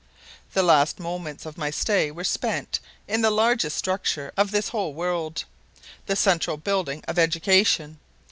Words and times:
The 0.53 0.63
last 0.63 0.99
moments 0.99 1.45
of 1.45 1.59
my 1.59 1.69
stay 1.69 2.09
were 2.09 2.23
spent 2.23 2.79
in 3.07 3.21
the 3.21 3.29
largest 3.29 3.77
structure 3.77 4.33
of 4.35 4.49
this 4.49 4.69
whole 4.69 4.95
world, 4.95 5.43
the 6.07 6.15
central 6.15 6.57
building 6.57 7.03
of 7.07 7.19
education. 7.19 7.99